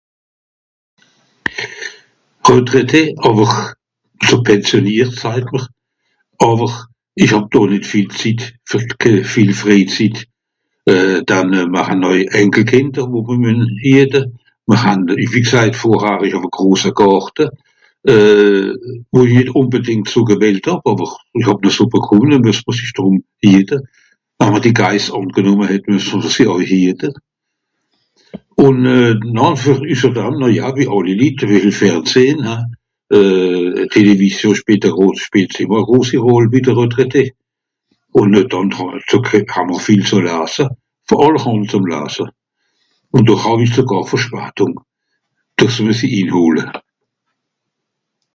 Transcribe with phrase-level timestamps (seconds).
[2.53, 3.49] Retraité, àwer,
[4.27, 5.65] so pensionniert sajt mr,
[6.49, 6.71] àwer
[7.25, 8.41] ìch hàb doch nìt viel Zitt,
[9.33, 10.17] viel Fréizitt.
[10.91, 11.17] euh...
[11.31, 13.61] dann mr han àui Enkelkìnder wo mr müen(...).
[14.69, 14.99] Mr han...
[15.33, 17.45] wie gsajt vorhar ìch hàb e grose Gàrte,
[18.13, 18.67] euh...
[19.13, 22.75] wo i ùnbedìngt so gewìllt hàb àwer, i hàb ne so bekùmme noh mues mr
[22.79, 23.15] sich drùm(...).
[24.45, 27.05] Àwer die Geis àngenùmme hätt(...).
[28.65, 29.19] Ùn euh...
[29.35, 29.45] na(...)
[30.45, 31.41] oh ja wie àlli Litt
[31.79, 32.41] Fernsehn.
[33.95, 35.19] Télévision spìelt e gros...
[35.27, 37.29] spìelt ìmmer e grosi Rol bi de Retraités.
[38.19, 38.71] Ùn dànn
[39.55, 40.65] hà'mr vìel zùm lase,
[41.09, 41.35] vor(...)
[41.71, 42.25] zem lase.
[43.15, 44.75] Ùn do hàw-i noch verspatùng.
[45.57, 46.63] dìs mues i ihole.